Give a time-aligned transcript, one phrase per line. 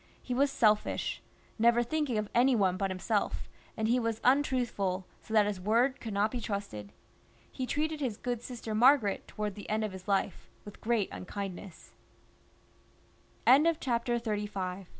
[0.19, 1.21] He was selfish,
[1.59, 5.61] never thinking of any one but him self, and he was untruthful, so that his
[5.61, 6.91] word could not be trusted.
[7.51, 11.91] He treated his good sister Margaret, towards the end of his life, with great unkindness.